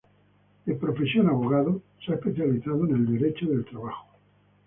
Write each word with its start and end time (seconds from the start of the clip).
De 0.65 0.73
profesión 0.73 1.29
abogado, 1.29 1.83
se 2.03 2.11
ha 2.11 2.15
especializado 2.15 2.85
en 2.87 2.95
el 2.95 3.19
Derecho 3.19 3.45
del 3.45 3.63
Trabajo. 3.65 4.07